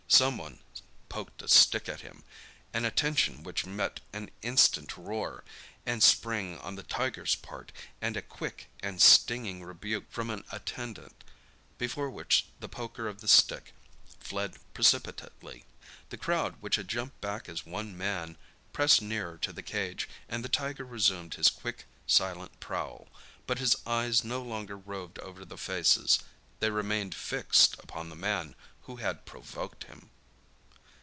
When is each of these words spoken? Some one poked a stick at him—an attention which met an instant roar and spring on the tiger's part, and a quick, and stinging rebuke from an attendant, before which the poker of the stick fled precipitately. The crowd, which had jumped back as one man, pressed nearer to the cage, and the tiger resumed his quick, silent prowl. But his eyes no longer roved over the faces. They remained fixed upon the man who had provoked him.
Some 0.13 0.37
one 0.37 0.59
poked 1.07 1.41
a 1.41 1.47
stick 1.47 1.87
at 1.87 2.01
him—an 2.01 2.83
attention 2.83 3.43
which 3.43 3.65
met 3.65 4.01
an 4.11 4.29
instant 4.41 4.97
roar 4.97 5.45
and 5.85 6.03
spring 6.03 6.59
on 6.59 6.75
the 6.75 6.83
tiger's 6.83 7.35
part, 7.35 7.71
and 8.01 8.17
a 8.17 8.21
quick, 8.21 8.69
and 8.81 9.01
stinging 9.01 9.63
rebuke 9.63 10.11
from 10.11 10.29
an 10.29 10.43
attendant, 10.51 11.23
before 11.77 12.09
which 12.09 12.45
the 12.59 12.67
poker 12.67 13.07
of 13.07 13.21
the 13.21 13.27
stick 13.27 13.73
fled 14.19 14.57
precipitately. 14.73 15.63
The 16.09 16.17
crowd, 16.17 16.57
which 16.61 16.75
had 16.75 16.89
jumped 16.89 17.19
back 17.21 17.47
as 17.47 17.65
one 17.65 17.97
man, 17.97 18.37
pressed 18.73 19.01
nearer 19.01 19.37
to 19.37 19.53
the 19.53 19.63
cage, 19.63 20.09
and 20.27 20.43
the 20.43 20.49
tiger 20.49 20.83
resumed 20.85 21.35
his 21.35 21.49
quick, 21.49 21.85
silent 22.05 22.59
prowl. 22.59 23.07
But 23.47 23.59
his 23.59 23.77
eyes 23.87 24.25
no 24.25 24.41
longer 24.43 24.77
roved 24.77 25.19
over 25.19 25.45
the 25.45 25.57
faces. 25.57 26.19
They 26.59 26.69
remained 26.69 27.15
fixed 27.15 27.75
upon 27.79 28.09
the 28.09 28.15
man 28.17 28.55
who 28.85 28.95
had 28.95 29.25
provoked 29.25 29.83
him. 29.85 30.09